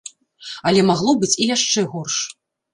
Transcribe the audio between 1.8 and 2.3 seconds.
горш.